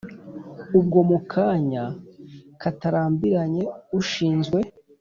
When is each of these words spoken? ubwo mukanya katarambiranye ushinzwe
ubwo 0.79 0.99
mukanya 1.09 1.83
katarambiranye 2.61 3.63
ushinzwe 3.99 4.59